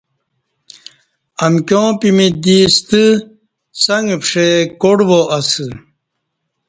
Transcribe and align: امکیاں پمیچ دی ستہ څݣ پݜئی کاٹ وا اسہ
امکیاں 1.45 1.89
پمیچ 1.99 2.33
دی 2.43 2.57
ستہ 2.75 3.03
څݣ 3.81 4.05
پݜئی 4.21 4.51
کاٹ 4.81 4.99
وا 5.07 5.19
اسہ 5.37 5.67